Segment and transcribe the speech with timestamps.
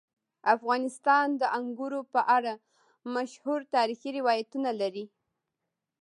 [0.55, 2.53] افغانستان د انګورو په اړه
[3.15, 5.05] مشهور تاریخي روایتونه لري.